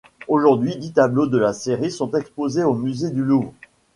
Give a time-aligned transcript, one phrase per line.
[0.27, 3.53] Aujourd'hui, dix tableaux de la série sont exposés au musée du Louvre.